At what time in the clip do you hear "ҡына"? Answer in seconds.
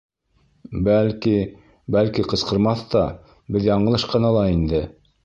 4.15-4.33